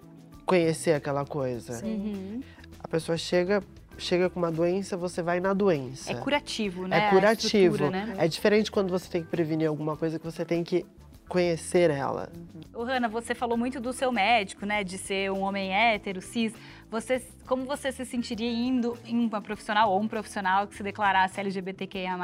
[0.47, 1.85] conhecer aquela coisa.
[1.85, 2.41] Uhum.
[2.79, 3.61] A pessoa chega
[3.99, 6.11] chega com uma doença, você vai na doença.
[6.11, 7.07] É curativo, né?
[7.07, 7.89] É curativo.
[7.89, 8.15] né?
[8.17, 10.85] É diferente quando você tem que prevenir alguma coisa que você tem que
[11.27, 12.29] conhecer ela.
[12.73, 14.83] Ô, Hanna, você falou muito do seu médico, né?
[14.83, 16.53] De ser um homem hétero, cis.
[16.89, 21.39] Você, como você se sentiria indo em uma profissional ou um profissional que se declarasse
[21.39, 22.17] LGBTQIA+.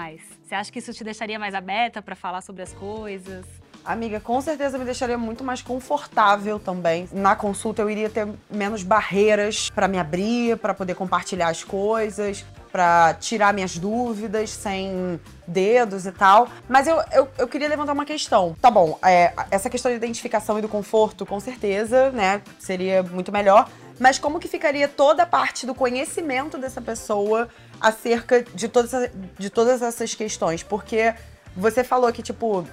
[0.43, 3.45] Você acha que isso te deixaria mais aberta para falar sobre as coisas?
[3.85, 7.09] Amiga, com certeza me deixaria muito mais confortável também.
[7.11, 12.45] Na consulta eu iria ter menos barreiras pra me abrir, pra poder compartilhar as coisas,
[12.71, 16.47] pra tirar minhas dúvidas sem dedos e tal.
[16.69, 18.55] Mas eu, eu, eu queria levantar uma questão.
[18.61, 23.33] Tá bom, é, essa questão da identificação e do conforto, com certeza, né, seria muito
[23.33, 23.69] melhor.
[23.99, 27.49] Mas como que ficaria toda a parte do conhecimento dessa pessoa
[27.81, 30.63] acerca de todas, de todas essas questões?
[30.63, 31.13] Porque
[31.55, 32.65] você falou que, tipo,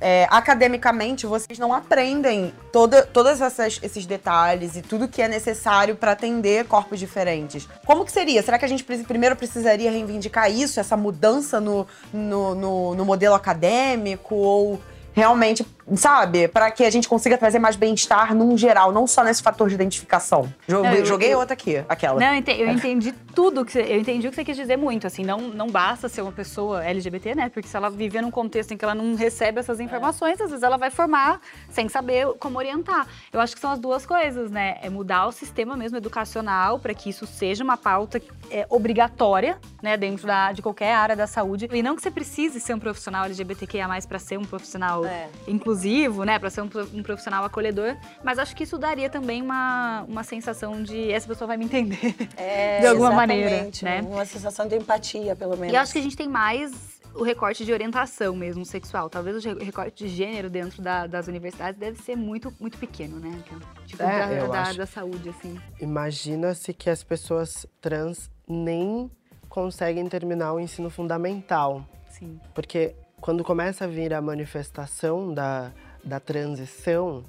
[0.00, 3.40] é, academicamente vocês não aprendem toda, todos
[3.82, 7.68] esses detalhes e tudo que é necessário para atender corpos diferentes.
[7.84, 8.42] Como que seria?
[8.42, 13.34] Será que a gente primeiro precisaria reivindicar isso, essa mudança no, no, no- no modelo
[13.34, 14.34] acadêmico?
[14.34, 14.80] Ou
[15.12, 19.42] realmente, sabe, para que a gente consiga trazer mais bem-estar num geral, não só nesse
[19.42, 20.52] fator de identificação?
[20.68, 22.18] Jo- Não, eu- joguei eu- outra aqui, aquela.
[22.20, 24.76] Não, eu ente- eu entendi tudo que você, eu entendi o que você quis dizer
[24.76, 27.48] muito, assim, não, não basta ser uma pessoa LGBT, né?
[27.48, 30.62] Porque se ela viver num contexto em que ela não recebe essas informações, às vezes
[30.62, 33.06] ela vai formar sem saber como orientar.
[33.32, 34.78] Eu acho que são as duas coisas, né?
[34.82, 38.20] É mudar o sistema mesmo educacional para que isso seja uma pauta
[38.50, 41.68] é, obrigatória, né, dentro da, de qualquer área da saúde.
[41.72, 44.99] E não que você precise ser um profissional LGBTQIA+, para ser um profissional
[45.46, 49.42] inclusivo, né, para ser um, pro- um profissional acolhedor, mas acho que isso daria também
[49.42, 52.14] uma, uma sensação de essa pessoa vai me entender.
[52.36, 54.00] É, de alguma maneira, né?
[54.02, 55.72] Uma sensação de empatia, pelo menos.
[55.72, 59.10] E acho que a gente tem mais o recorte de orientação mesmo sexual.
[59.10, 63.18] Talvez o re- recorte de gênero dentro da- das universidades deve ser muito, muito pequeno,
[63.18, 63.42] né?
[63.44, 64.78] Que é o Tipo, É, da, eu da- acho.
[64.78, 65.58] da saúde, assim.
[65.80, 69.10] Imagina-se que as pessoas trans nem
[69.48, 71.84] conseguem terminar o ensino fundamental.
[72.08, 72.40] Sim.
[72.54, 77.24] Porque quando começa a vir a manifestação da, da transição,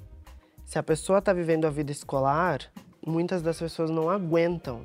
[0.65, 2.59] se a pessoa está vivendo a vida escolar,
[3.05, 4.81] muitas das pessoas não aguentam.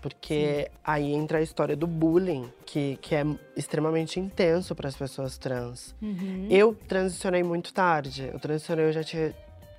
[0.00, 3.24] Porque aí entra a história do bullying, que, que é
[3.56, 5.94] extremamente intenso para as pessoas trans.
[6.00, 6.46] Uhum.
[6.48, 8.30] Eu transicionei muito tarde.
[8.32, 9.34] Eu transicionei, eu já tinha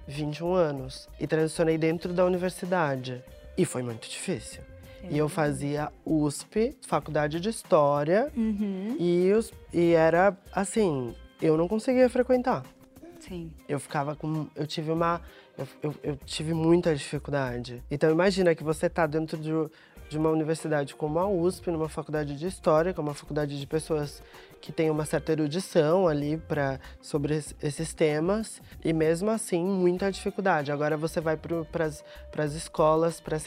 [0.07, 1.07] 21 anos.
[1.19, 3.23] E transicionei dentro da universidade.
[3.57, 4.61] E foi muito difícil.
[5.09, 8.31] E eu fazia USP, faculdade de História.
[8.35, 8.95] Uhum.
[8.99, 12.63] E, os, e era assim, eu não conseguia frequentar.
[13.19, 13.51] Sim.
[13.67, 14.47] Eu ficava com.
[14.55, 15.21] Eu tive uma.
[15.57, 17.83] Eu, eu, eu tive muita dificuldade.
[17.91, 19.51] Então imagina que você tá dentro de,
[20.09, 23.67] de uma universidade como a USP, numa faculdade de história, que é uma faculdade de
[23.67, 24.23] pessoas
[24.59, 30.11] que têm uma certa erudição ali para sobre es- esses temas, e mesmo assim muita
[30.11, 30.71] dificuldade.
[30.71, 31.85] Agora você vai para
[32.43, 33.37] as escolas, para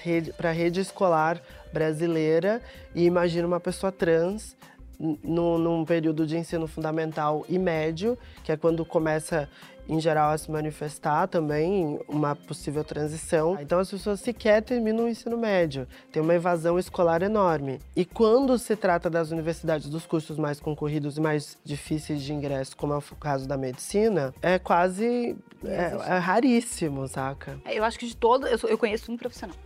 [0.48, 2.62] a rede escolar brasileira
[2.94, 4.56] e imagina uma pessoa trans
[4.98, 9.48] no, num período de ensino fundamental e médio, que é quando começa,
[9.88, 13.58] em geral, a se manifestar também uma possível transição.
[13.60, 15.86] Então, as pessoas sequer terminam o ensino médio.
[16.12, 17.80] Tem uma evasão escolar enorme.
[17.96, 22.76] E quando se trata das universidades, dos cursos mais concorridos e mais difíceis de ingresso,
[22.76, 25.36] como é o caso da medicina, é quase.
[25.64, 27.58] é, é raríssimo, saca?
[27.66, 28.46] Eu acho que de todo.
[28.46, 29.56] Eu, sou- eu conheço um profissional.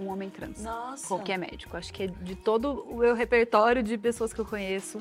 [0.00, 0.62] Um homem trans.
[0.62, 1.06] Nossa.
[1.06, 1.76] Qualquer médico.
[1.76, 5.00] Acho que é de todo o meu repertório de pessoas que eu conheço,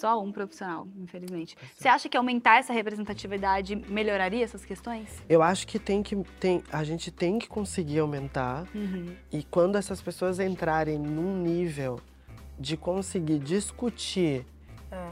[0.00, 1.56] só um profissional, infelizmente.
[1.76, 5.08] Você acha que aumentar essa representatividade melhoraria essas questões?
[5.28, 9.14] Eu acho que tem que tem, a gente tem que conseguir aumentar Uhum.
[9.30, 12.00] e quando essas pessoas entrarem num nível
[12.58, 14.46] de conseguir discutir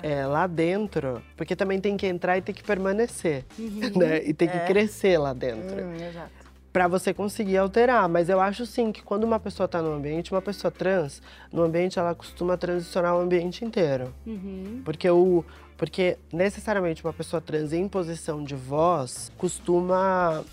[0.03, 3.81] é, lá dentro, porque também tem que entrar e tem que permanecer, Uhum.
[3.97, 4.25] né?
[4.25, 4.67] E tem que É.
[4.67, 5.85] crescer lá dentro.
[5.85, 6.31] Hum, exato.
[6.79, 10.31] Pra você conseguir alterar, mas eu acho sim que quando uma pessoa tá no ambiente,
[10.31, 11.21] uma pessoa trans,
[11.53, 14.15] no ambiente ela costuma transicionar o ambiente inteiro.
[14.25, 14.81] Uhum.
[14.85, 15.45] Porque o
[15.77, 20.45] porque necessariamente uma pessoa trans em posição de voz costuma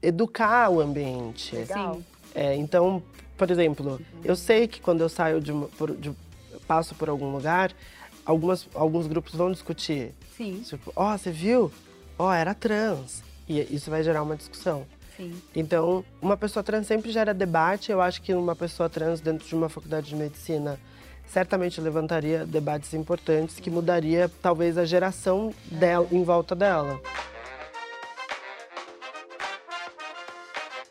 [0.00, 1.56] educar o ambiente.
[1.56, 2.00] Legal.
[2.32, 3.02] É, então,
[3.36, 5.50] por exemplo, eu sei que quando eu saio de,
[5.98, 6.12] de-
[6.68, 7.72] passo por algum lugar,
[8.24, 10.14] algumas, alguns grupos vão discutir.
[10.36, 10.62] Sim.
[10.64, 11.72] Tipo, ó, você viu?
[12.16, 13.20] Ó, era trans.
[13.48, 14.86] E isso vai gerar uma discussão.
[15.16, 15.40] Sim.
[15.54, 17.90] Então, uma pessoa trans sempre gera debate.
[17.90, 20.78] Eu acho que uma pessoa trans dentro de uma faculdade de medicina
[21.26, 27.00] certamente levantaria debates importantes que mudaria talvez a geração dela em volta dela.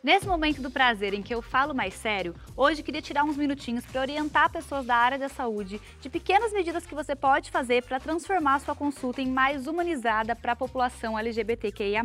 [0.05, 3.83] Nesse momento do prazer em que eu falo mais sério, hoje queria tirar uns minutinhos
[3.87, 7.99] para orientar pessoas da área da saúde de pequenas medidas que você pode fazer para
[7.99, 12.03] transformar sua consulta em mais humanizada para a população LGBTQIA+.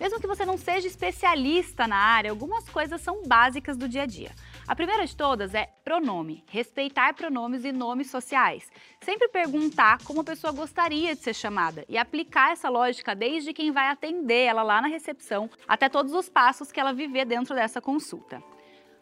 [0.00, 4.06] Mesmo que você não seja especialista na área, algumas coisas são básicas do dia a
[4.06, 4.30] dia.
[4.66, 8.72] A primeira de todas é pronome, respeitar pronomes e nomes sociais.
[9.02, 13.72] Sempre perguntar como a pessoa gostaria de ser chamada e aplicar essa lógica desde quem
[13.72, 17.78] vai atender ela lá na recepção até todos os passos que ela viver dentro dessa
[17.78, 18.42] consulta.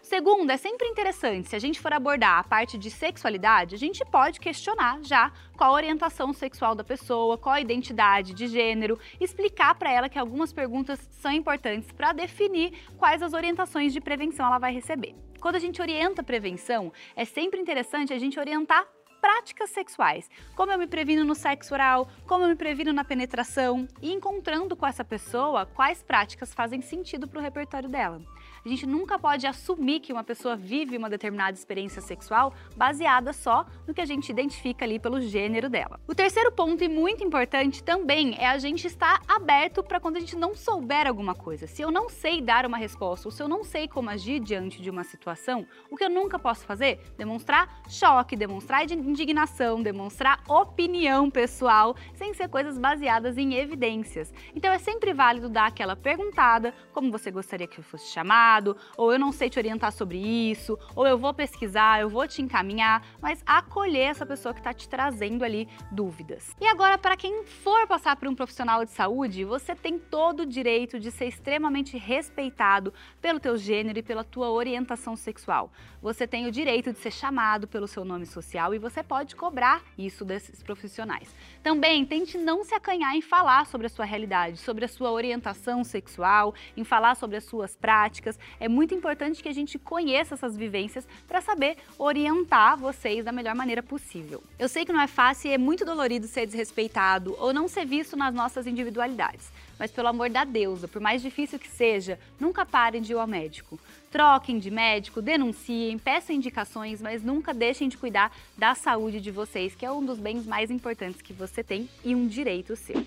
[0.09, 4.03] Segundo, é sempre interessante, se a gente for abordar a parte de sexualidade, a gente
[4.07, 9.75] pode questionar já qual a orientação sexual da pessoa, qual a identidade de gênero, explicar
[9.75, 14.59] para ela que algumas perguntas são importantes para definir quais as orientações de prevenção ela
[14.59, 15.14] vai receber.
[15.42, 18.88] Quando a gente orienta a prevenção, é sempre interessante a gente orientar
[19.21, 20.31] práticas sexuais.
[20.57, 24.75] Como eu me previno no sexo oral, como eu me previno na penetração e encontrando
[24.75, 28.23] com essa pessoa quais práticas fazem sentido para o repertório dela.
[28.68, 33.64] A gente nunca pode assumir que uma pessoa vive uma determinada experiência sexual baseada só
[33.87, 35.98] no que a gente identifica ali pelo gênero dela.
[36.07, 40.20] O terceiro ponto e muito importante também é a gente estar aberto para quando a
[40.20, 41.66] gente não souber alguma coisa.
[41.66, 44.83] Se eu não sei dar uma resposta ou se eu não sei como agir diante
[44.83, 47.00] de uma situação, o que eu nunca posso fazer?
[47.16, 54.31] Demonstrar choque, demonstrar indignação, demonstrar opinião pessoal, sem ser coisas baseadas em evidências.
[54.54, 58.12] Então é sempre válido dar aquela perguntada, como você gostaria que eu fosse
[58.59, 62.27] chamado, ou eu não sei te orientar sobre isso, ou eu vou pesquisar, eu vou
[62.27, 66.55] te encaminhar, mas acolher essa pessoa que está te trazendo ali dúvidas.
[66.61, 70.47] E agora, para quem for passar por um profissional de saúde, você tem todo o
[70.47, 75.71] direito de ser extremamente respeitado pelo teu gênero e pela tua orientação sexual.
[76.03, 79.83] Você tem o direito de ser chamado pelo seu nome social e você pode cobrar
[79.97, 81.35] isso desses profissionais.
[81.62, 85.85] Também tente não se acanhar em falar sobre a sua realidade, sobre a sua orientação
[85.85, 88.38] sexual, em falar sobre as suas práticas.
[88.61, 93.55] É muito importante que a gente conheça essas vivências para saber orientar vocês da melhor
[93.55, 94.42] maneira possível.
[94.59, 97.87] Eu sei que não é fácil e é muito dolorido ser desrespeitado ou não ser
[97.87, 99.51] visto nas nossas individualidades.
[99.79, 103.27] Mas pelo amor da deusa, por mais difícil que seja, nunca parem de ir ao
[103.27, 103.79] médico.
[104.11, 109.74] Troquem de médico, denunciem, peçam indicações, mas nunca deixem de cuidar da saúde de vocês,
[109.74, 113.07] que é um dos bens mais importantes que você tem e um direito seu.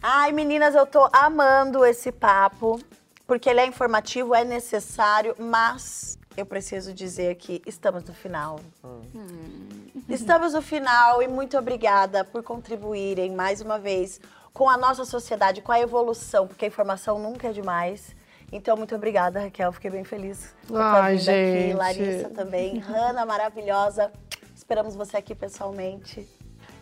[0.00, 2.80] Ai, meninas, eu tô amando esse papo,
[3.26, 8.60] porque ele é informativo, é necessário, mas eu preciso dizer que estamos no final.
[8.84, 9.86] Hum.
[10.08, 14.20] Estamos no final e muito obrigada por contribuírem mais uma vez
[14.52, 18.14] com a nossa sociedade, com a evolução, porque a informação nunca é demais.
[18.52, 19.72] Então, muito obrigada, Raquel.
[19.72, 21.18] Fiquei bem feliz com a aqui.
[21.18, 21.74] gente.
[21.74, 22.78] Larissa também.
[22.78, 24.12] Hanna, maravilhosa.
[24.54, 26.26] Esperamos você aqui pessoalmente.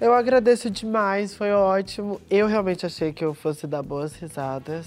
[0.01, 2.21] Eu agradeço demais, foi ótimo.
[2.29, 4.87] Eu realmente achei que eu fosse dar boas risadas,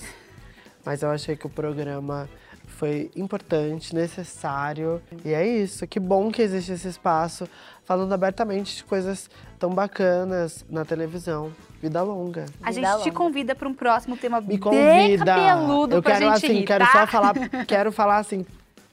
[0.88, 2.30] mas eu achei que o programa
[2.66, 5.02] foi importante, necessário.
[5.26, 7.46] E é isso, que bom que existe esse espaço
[7.84, 11.52] falando abertamente de coisas tão bacanas na televisão.
[11.82, 12.46] Vida longa.
[12.64, 15.26] A gente te convida para um próximo tema Me bem convida.
[15.26, 16.92] cabeludo eu pra quero gente assim, rir, quero tá?
[16.94, 17.34] só falar,
[17.68, 18.46] quero falar assim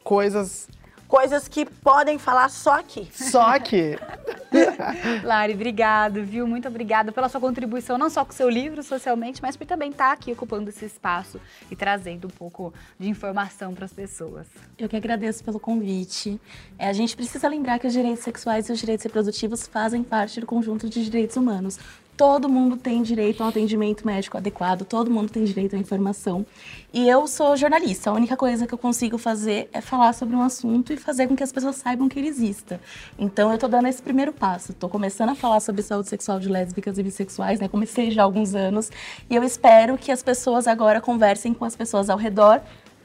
[0.02, 0.66] coisas
[1.06, 3.08] Coisas que podem falar só aqui.
[3.12, 3.96] só aqui.
[5.22, 6.46] Lari, obrigado, viu?
[6.46, 9.90] Muito obrigada pela sua contribuição, não só com o seu livro socialmente, mas por também
[9.90, 14.46] estar aqui ocupando esse espaço e trazendo um pouco de informação para as pessoas.
[14.78, 16.40] Eu que agradeço pelo convite.
[16.78, 20.40] É, a gente precisa lembrar que os direitos sexuais e os direitos reprodutivos fazem parte
[20.40, 21.78] do conjunto de direitos humanos.
[22.16, 26.46] Todo mundo tem direito a um atendimento médico adequado, todo mundo tem direito à informação.
[26.92, 30.42] E eu sou jornalista, a única coisa que eu consigo fazer é falar sobre um
[30.42, 32.80] assunto e fazer com que as pessoas saibam que ele exista.
[33.18, 36.48] Então eu tô dando esse primeiro passo, tô começando a falar sobre saúde sexual de
[36.48, 37.66] lésbicas e bissexuais, né?
[37.66, 38.92] Comecei já há alguns anos
[39.28, 42.62] e eu espero que as pessoas agora conversem com as pessoas ao redor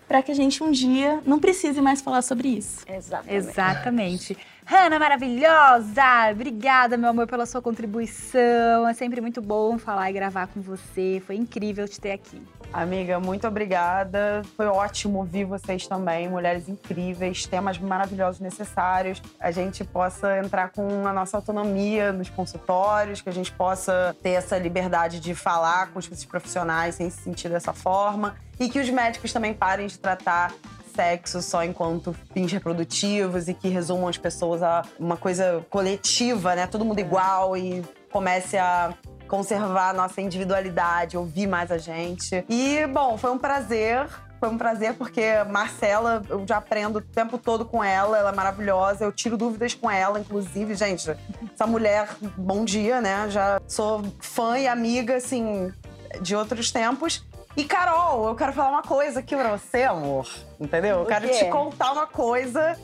[0.10, 2.84] para que a gente um dia não precise mais falar sobre isso.
[2.90, 3.36] Exatamente.
[3.36, 4.38] Exatamente.
[4.66, 6.32] Hanna maravilhosa!
[6.32, 8.88] Obrigada, meu amor, pela sua contribuição.
[8.88, 11.22] É sempre muito bom falar e gravar com você.
[11.28, 12.42] Foi incrível te ter aqui.
[12.72, 14.44] Amiga, muito obrigada.
[14.56, 19.22] Foi ótimo ouvir vocês também, mulheres incríveis, temas maravilhosos necessários.
[19.40, 24.32] A gente possa entrar com a nossa autonomia nos consultórios, que a gente possa ter
[24.32, 28.36] essa liberdade de falar com os profissionais sem se sentir dessa forma.
[28.60, 30.54] E que os médicos também parem de tratar
[30.94, 36.68] sexo só enquanto fins reprodutivos e que resumam as pessoas a uma coisa coletiva, né?
[36.68, 38.94] Todo mundo igual e comece a
[39.30, 42.44] conservar a nossa individualidade, ouvir mais a gente.
[42.50, 44.10] E, bom, foi um prazer.
[44.40, 48.34] Foi um prazer porque Marcela, eu já aprendo o tempo todo com ela, ela é
[48.34, 51.14] maravilhosa, eu tiro dúvidas com ela, inclusive, gente,
[51.54, 53.30] essa mulher, bom dia, né?
[53.30, 55.74] Já sou fã e amiga, assim,
[56.22, 57.28] de outros tempos.
[57.58, 60.30] E Carol, eu quero falar uma coisa aqui pra você, amor.
[60.58, 61.00] Entendeu?
[61.00, 62.80] Eu quero te contar uma coisa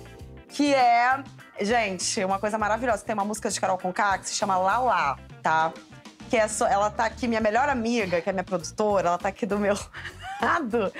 [0.50, 1.24] que é,
[1.62, 3.06] gente, uma coisa maravilhosa.
[3.06, 5.72] Tem uma música de Carol Conká que se chama Lala, tá?
[6.30, 9.30] Que é só, ela tá aqui, minha melhor amiga, que é minha produtora, ela tá
[9.30, 9.78] aqui do meu
[10.42, 10.92] lado.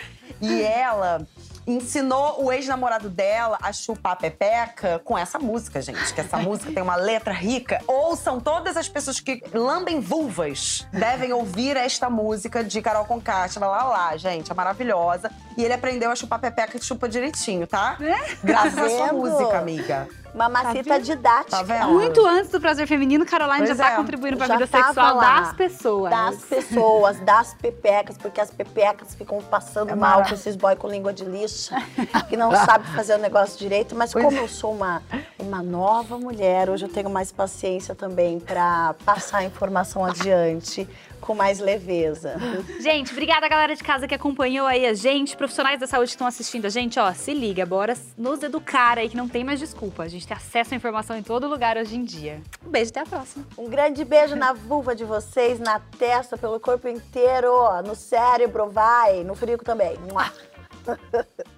[0.42, 1.26] E ela
[1.68, 6.14] ensinou o ex-namorado dela a chupar a pepeca com essa música, gente.
[6.14, 7.82] Que essa música tem uma letra rica.
[7.88, 13.68] Ouçam todas as pessoas que lambem vulvas devem ouvir esta música de Carol Conká, lá,
[13.68, 14.52] lá, lá, gente.
[14.52, 15.32] É maravilhosa.
[15.58, 17.98] E ele aprendeu a chupar pepeca e chupa direitinho, tá?
[18.44, 20.08] Graças à sua música, amiga.
[20.36, 21.56] Mamacita didática.
[21.58, 21.94] Tá vendo?
[21.94, 23.96] Muito antes do prazer feminino, Caroline Pois já tá é.
[23.96, 25.40] contribuindo pra Já vida sexual lá.
[25.40, 26.12] das pessoas.
[26.12, 30.90] Das pessoas, das pepecas, porque as pepecas ficam passando É mal com esses boy com
[30.90, 31.82] língua de lixa,
[32.28, 33.96] que não sabe fazer o negócio direito.
[33.96, 35.02] Mas como eu sou uma,
[35.40, 40.86] uma nova mulher, hoje eu tenho mais paciência também pra passar a informação adiante
[41.26, 42.36] com mais leveza.
[42.80, 46.28] Gente, obrigada galera de casa que acompanhou aí a gente, profissionais da saúde que estão
[46.28, 50.04] assistindo a gente, ó, se liga, bora nos educar aí que não tem mais desculpa.
[50.04, 52.42] A gente tem acesso à informação em todo lugar hoje em dia.
[52.66, 53.46] Um beijo, até a próxima.
[53.58, 57.52] Um grande beijo na vulva de vocês, na testa, pelo corpo inteiro,
[57.84, 59.98] no cérebro, vai, no frico também.